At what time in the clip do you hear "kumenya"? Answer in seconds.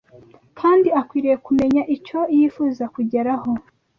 1.45-1.81